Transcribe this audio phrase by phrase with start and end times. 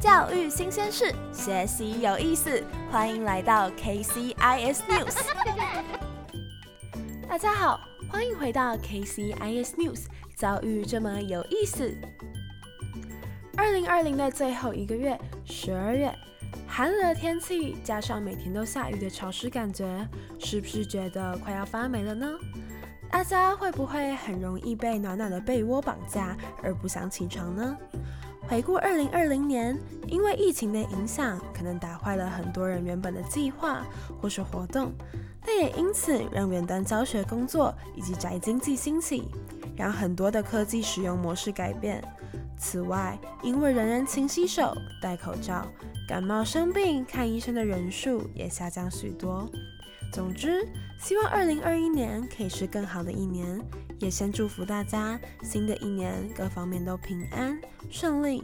[0.00, 5.16] 教育新鲜事，学习有意思，欢迎来到 KCIS News。
[7.28, 10.04] 大家好，欢迎回到 KCIS News，
[10.36, 11.92] 遭遇这么有意思。
[13.56, 16.16] 二零二零的最后一个月，十二月，
[16.68, 20.08] 寒冷的天气加上每天都下雨的潮湿感觉，
[20.38, 22.28] 是不是觉得快要发霉了呢？
[23.10, 27.76] 大家会不会很容易被暖暖的被窝绑架而不想起床呢？
[28.48, 33.84] 回顾二零二零年，因为疫情的影响，可能打坏了很多人原本的计划
[34.18, 34.90] 或是活动，
[35.44, 39.28] 但也因此让远端教学工作以及宅经济兴起，
[39.76, 42.02] 让很多的科技使用模式改变。
[42.56, 45.66] 此外，因为人人勤洗手、戴口罩，
[46.08, 49.46] 感冒生病看医生的人数也下降许多。
[50.10, 50.66] 总之，
[50.98, 53.60] 希望二零二一年可以是更好的一年，
[53.98, 57.58] 也先祝福大家新的一年各方面都平安
[57.90, 58.42] 顺利。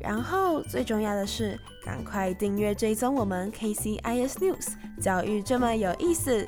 [0.00, 6.46] 然后最重要的是，赶快订阅追踪我们 KCIS News，教育这么有意思。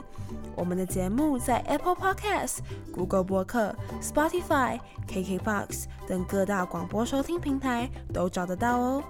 [0.56, 2.58] 我们的节目在 Apple Podcast、
[2.92, 9.02] Google 播客、Spotify、KKBox 等各大广播收听平台都找得到哦。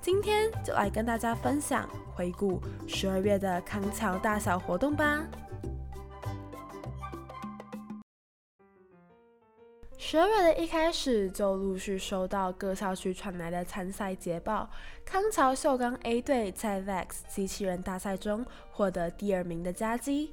[0.00, 1.88] 今天就来跟大家分享。
[2.14, 5.22] 回顾十二月的康桥大小活动吧。
[10.10, 14.66] 十二月的一开始，就陆续收到各校区传来的参赛捷报。
[15.04, 20.32] 康桥秀钢 A 队在 VEX 机器人大赛中获得第二名的佳绩，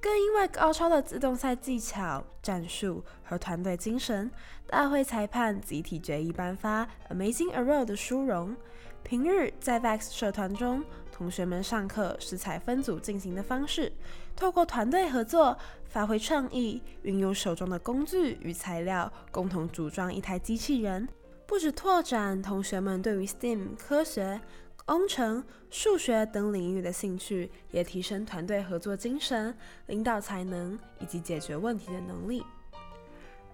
[0.00, 4.30] 更因为高超的自动赛技巧、战术和团队精神，
[4.66, 8.56] 大会裁判集体决议颁发 Amazing Arrow 的殊荣。
[9.02, 10.82] 平日在 VEX 社团中。
[11.14, 13.92] 同学们上课是采分组进行的方式，
[14.34, 21.08] 透过团队合作，发挥创意，运用手中的工具与材料，共同组装一台机器人。
[21.46, 24.40] 不止拓展同学们对于 STEAM 科学、
[24.84, 29.54] 工程、数学等领域的兴趣，也提升团队合作精神、
[29.86, 32.42] 领导才能以及解决问题的能力。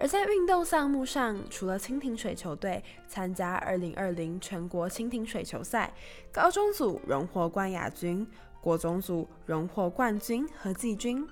[0.00, 5.92] 而在运动项目上，除了蜻蜓水球队参加2020全国蜻蜓水球赛，
[6.30, 8.24] 高中组荣获冠亚军，
[8.60, 11.26] 国中组荣获冠军和季军。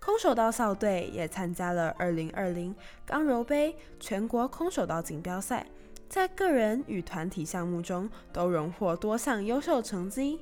[0.00, 2.74] 空手道校队也参加了二零二零
[3.04, 5.66] 刚柔杯全国空手道锦标赛，
[6.08, 10.40] 在个人与团体项目中都荣获多项优秀成绩。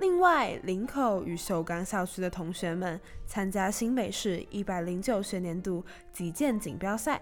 [0.00, 7.20] 另外，林口与秀冈校区的同学们参加新北市一百零九学年度击剑锦标赛，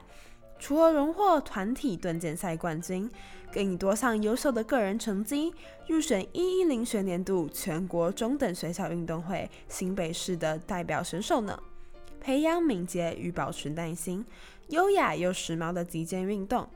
[0.59, 3.11] 除了荣获团体盾剑赛冠军，
[3.53, 5.53] 更以多项优秀的个人成绩
[5.87, 11.59] 入选一一零学年度全国中等学校运动会新北市的代表选手呢。
[12.21, 14.25] 培养敏捷与保持耐心、
[14.69, 16.69] 优雅又时髦的击剑运动。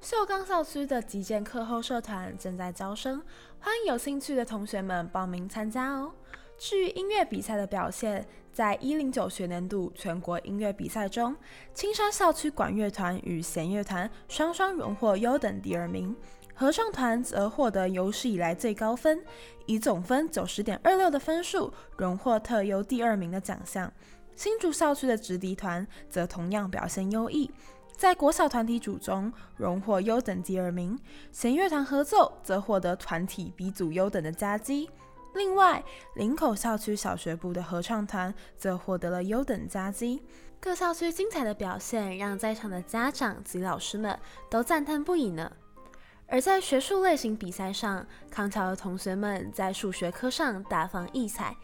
[0.00, 3.22] 秀冈校区的击剑课后社团正在招生，
[3.58, 6.12] 欢迎有兴趣的同学们报名参加哦。
[6.56, 11.34] 至于音乐比赛的表现，在一零九学年度全国音乐比赛中，
[11.74, 16.16] 青山校区管乐团与弦乐团双双荣获优等第二名，
[16.54, 19.22] 合唱团则获得有史以来最高分，
[19.66, 23.92] 以总分九十点二六的分数荣获特优第二名的奖项。
[24.36, 27.50] 新竹校区的直笛团则同样表现优异。
[27.96, 30.98] 在国小团体组中荣获优等第二名，
[31.30, 34.90] 弦乐团合奏则获得团体 B 组优等的佳绩。
[35.34, 35.84] 另外，
[36.14, 40.22] 林口校区小学部的合唱团则获得了优等佳绩。
[40.60, 44.18] 各校区精彩的表现，让在场的家长及老师们
[44.48, 45.50] 都赞叹不已呢。
[46.26, 51.54] 而在学术类型比赛上，康桥的同学们在数学科上大放异彩。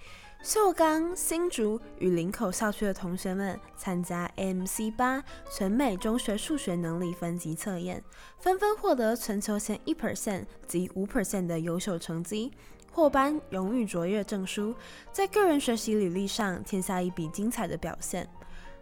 [0.42, 8.02] 秀冈、新竹与林口校区的同学们参加 MC 八全美中学数学能力分级测验，
[8.38, 12.50] 纷纷获得全球前一 percent 及五 percent 的优秀成绩，
[12.90, 14.74] 获颁荣誉卓越证书，
[15.12, 18.28] 在个人学习履历上添下一笔精彩的表现。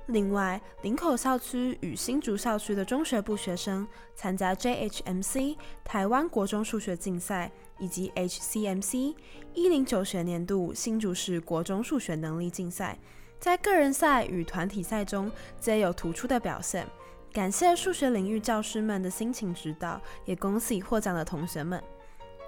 [0.06, 5.54] 另外，林口校区与新竹校区的中学部学生参加 JHMC
[5.84, 9.14] 台湾国中数学竞赛，以及 HCMC
[9.52, 12.98] 一零九学年度新竹市国中数学能力竞赛，
[13.38, 15.30] 在个人赛与团体赛中
[15.60, 16.86] 皆有突出的表现。
[17.30, 21.84] 感谢数学领域教师们的辛勤指导，也恭喜获奖的同学们。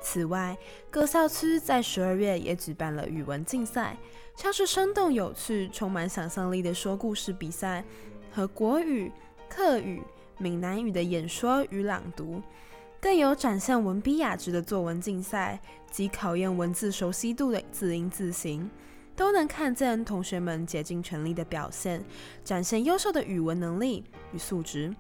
[0.01, 0.57] 此外，
[0.91, 3.97] 各校区在十二月也举办了语文竞赛，
[4.35, 7.85] 像是生动有趣、充满想象力的说故事比赛，
[8.33, 9.13] 和国语、
[9.49, 10.03] 客语、
[10.39, 12.43] 闽南语的演说与朗读，
[13.01, 15.61] 更有展现文笔雅致的作文竞赛
[15.91, 18.71] 及考验文字熟悉度的字音字形，
[19.15, 22.03] 都能看见同学们竭尽全力的表现，
[22.43, 24.95] 展现优秀的语文能力与素质。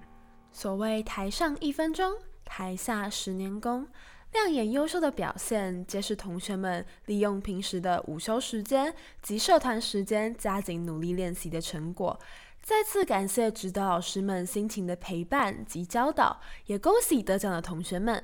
[0.52, 2.12] 所谓台上一分钟，
[2.44, 3.86] 台下十年功。
[4.32, 12.18] 亮眼优秀的表现，皆是同学们利用平时的午休时间及社团时间，加紧努力练习的成果。
[12.62, 18.22] 再次感谢指导老师们辛勤的陪伴及教导，也恭喜得奖的同学们。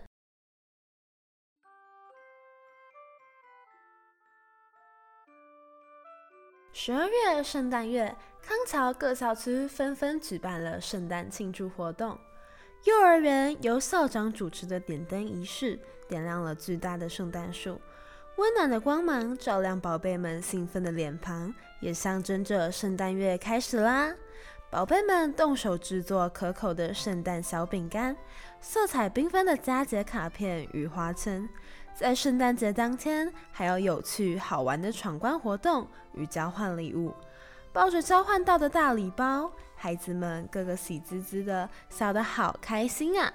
[6.72, 12.16] 十二月圣诞月，康桥各校区纷纷举办了圣诞庆祝活动。
[12.86, 17.80] 幼儿园由校长主持的点灯仪式，点亮了巨大的圣诞树，
[18.36, 24.14] 温暖的光芒照亮宝贝们兴奋的脸庞，也象征着圣诞月开始啦。
[24.70, 28.16] 宝贝们动手制作可口的圣诞小饼干，
[28.60, 31.48] 色彩缤纷的佳节卡片与花圈。
[31.92, 37.12] 在圣诞节当天，还有有趣好玩的闯关活动与交换礼物。
[37.72, 39.50] 抱着交换到的大礼包，
[39.86, 43.32] 孩子们个个喜滋滋的，笑得好开心啊！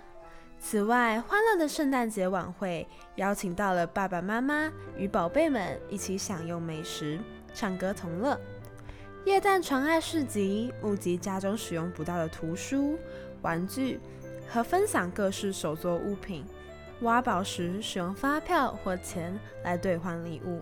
[0.60, 7.18] 此外，欢乐的圣诞节晚会邀请到了爸爸妈妈与宝贝们一起享用美食、
[7.54, 8.38] 唱歌同乐。
[9.24, 13.00] 夜诞传爱市集募集家中使用不到的图书、
[13.42, 13.98] 玩具
[14.50, 16.44] 和分享各式手作物品。
[17.00, 20.60] 挖宝时使用发票或钱来兑换礼物。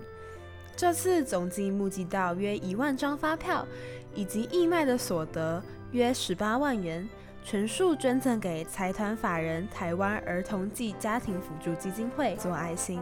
[0.75, 3.67] 这次总计募集到约一万张发票，
[4.13, 7.07] 以及义卖的所得约十八万元，
[7.43, 13.01] 全数捐赠给财团法人台湾儿童暨家庭辅助基金会做爱心。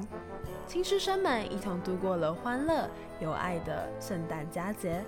[0.66, 2.90] 亲师生们一同度过了欢乐
[3.20, 5.04] 有爱的圣诞佳节。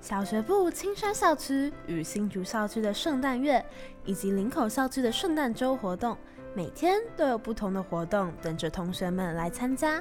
[0.00, 3.62] 小学部青山校区与新竹校区的圣诞月，
[4.04, 6.16] 以及林口校区的圣诞周活动，
[6.54, 10.00] 每天都有不同的活动等着同学们来参加，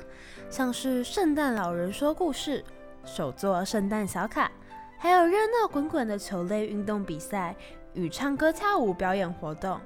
[0.49, 2.63] 像是圣诞老人说故事、
[3.03, 4.51] 手作圣诞小卡，
[4.97, 7.55] 还有热闹滚滚的球类运动比赛
[7.93, 9.79] 与唱歌跳舞表演活动。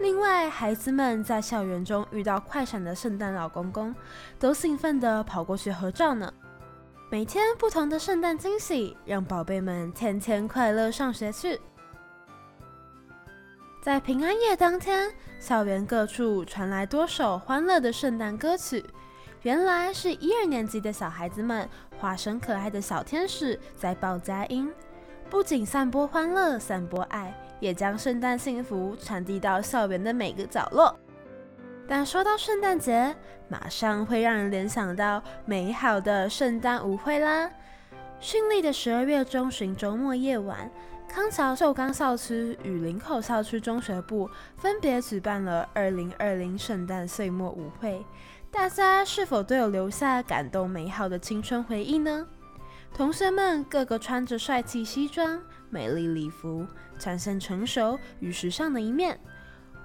[0.00, 3.94] 另外，孩子们在校园中遇到快闪的圣诞老公公，
[4.38, 6.32] 都兴奋地跑过去合照呢。
[7.10, 11.60] 每天不同的圣诞惊喜，让宝贝们天天快乐上学去。
[13.82, 18.84] 在平安夜当天，校园各处传来多首欢乐的圣诞歌曲。
[19.42, 21.68] 原来是一二年级的小孩子们
[22.04, 24.70] 化身可爱的小天使，在报佳音，
[25.30, 30.94] 不仅散播欢乐、散播爱，也将圣诞幸福传递到校园的每个角落。
[31.88, 33.16] 但说到圣诞节，
[33.48, 37.50] 马上会让人联想到美好的圣诞舞会啦。
[38.20, 40.70] 绚丽的十二月中旬周末夜晚，
[41.14, 48.04] 康桥寿冈校区与林口校区中学部分别举办了二零二零圣诞岁末舞会。
[48.50, 52.26] 大家是否都有留下感动美好的青春回忆呢？
[52.92, 55.40] 同学们个个穿着帅气西装、
[55.70, 56.66] 美丽礼服，
[56.98, 59.16] 展现成熟与时尚的一面。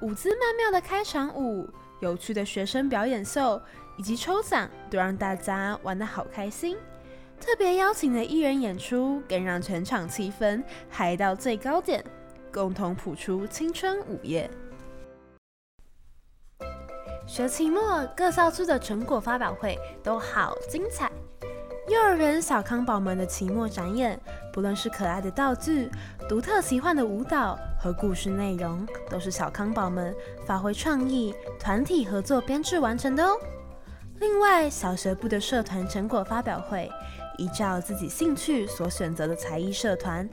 [0.01, 1.69] 舞姿曼妙的开场舞。
[1.99, 3.61] 有趣的学生表演秀
[3.97, 6.75] 以及抽奖，都让大家玩得好开心。
[7.39, 12.03] 特别邀请的艺人演出，更让全场气氛嗨到最高点，
[12.51, 14.49] 共同谱出青春午夜。
[17.25, 21.11] 学期末各校区的成果发表会都好精彩。
[21.87, 24.19] 幼儿园小康宝们的期末展演，
[24.53, 25.89] 不论是可爱的道具、
[26.27, 30.15] 独特奇幻的舞蹈和故事内容，都是小康宝们
[30.45, 33.35] 发挥创意、团体合作编制完成的哦。
[34.19, 36.91] 另外，小学部的社团成果发表会，
[37.39, 40.27] 依照自己兴趣所选择的才艺社团，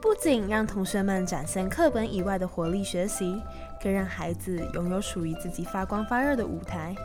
[0.00, 3.40] 不仅让同学们展现课本以外的活力学习，
[3.82, 6.96] 更让孩子拥有属于自己发光发热的舞台。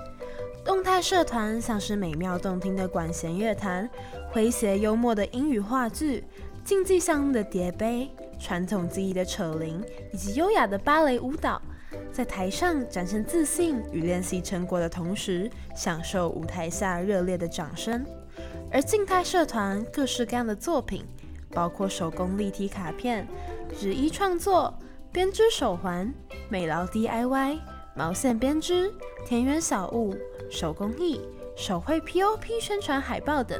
[0.63, 3.89] 动态社团像是美妙动听的管弦乐团、
[4.33, 6.23] 诙谐幽默的英语话剧、
[6.63, 11.59] 竞技项目的叠杯、传统技艺的扯铃，以及优雅的芭蕾舞蹈，
[12.13, 18.05] 在台上展现自信与练习成果的同时，享受舞台下热烈的掌声。
[18.71, 21.03] 而静态社团各式各样的作品，
[21.51, 23.27] 包括手工立体卡片、
[23.77, 24.73] 纸衣创作、
[25.11, 26.13] 编织手环、
[26.49, 27.59] 美劳 DIY、
[27.95, 28.93] 毛线编织、
[29.25, 30.15] 田园小物。
[30.49, 31.21] 手工艺、
[31.55, 33.57] 手绘 POP 宣传海报等，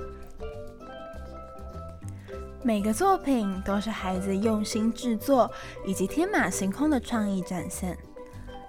[2.62, 5.50] 每个作品都是孩子用心制作
[5.86, 7.98] 以及天马行空的创意展现。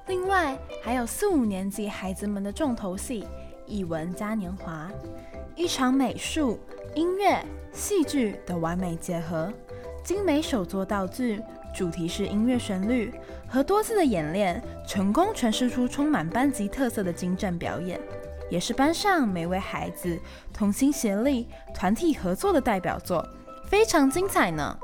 [0.06, 3.26] 另外，还有四五年级孩子们的重头戏——
[3.66, 4.88] 艺文嘉年华，
[5.54, 6.58] 一场美术、
[6.94, 9.52] 音乐、戏剧的完美结合，
[10.02, 11.40] 精美手作道具。
[11.74, 13.10] 主题是音乐旋律
[13.48, 17.98] 和多次的演练，成功诠释出充满班级特色的精湛表演，
[18.50, 20.20] 也是班上每位孩子
[20.52, 23.26] 同心协力、团体合作的代表作，
[23.64, 24.78] 非常精彩呢。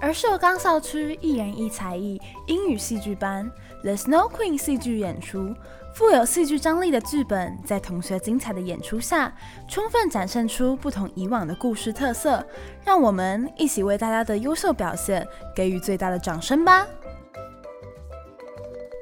[0.00, 3.50] 而秀冈校区一人一才艺英语戏剧班
[3.82, 5.54] The Snow Queen 戏剧演出，
[5.94, 9.32] 富有戏剧张力的剧本，在同学精彩的演出下，
[9.68, 12.44] 充分展现出不同以往的故事特色。
[12.84, 15.24] 让我们一起为大家的优秀表现
[15.54, 16.84] 给予最大的掌声吧！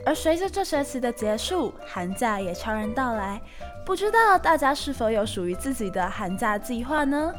[0.05, 3.41] 而随着这学期的结束，寒假也悄然到来，
[3.87, 7.33] 不知道大家是否有属于自己的寒假计划呢？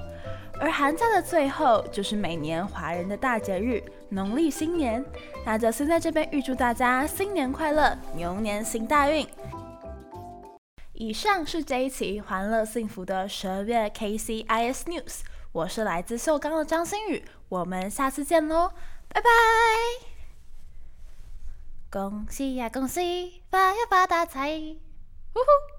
[0.63, 5.03] 而寒假的最后，就是每年华人的大节日——农历新年。
[5.46, 9.27] 那就先在这边预祝大家新年快乐，牛年行大运。
[10.93, 15.20] 以上是这一期欢乐幸福的十二月 KCIS News，
[15.51, 18.72] 我是来自秀冈的张馨宇，我们下次见喽，
[19.10, 19.27] 拜拜！
[21.91, 24.48] 恭喜呀恭喜，发呀发大财，
[25.34, 25.73] 呼呼！